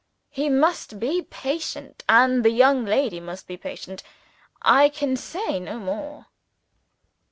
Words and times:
He 0.31 0.49
must 0.49 0.99
be 0.99 1.21
patient, 1.21 2.03
and 2.09 2.43
the 2.43 2.49
young 2.49 2.85
lady 2.85 3.19
must 3.19 3.45
be 3.45 3.55
patient. 3.55 4.01
I 4.63 4.89
can 4.89 5.15
say 5.15 5.59
no 5.59 5.77
more." 5.77 6.25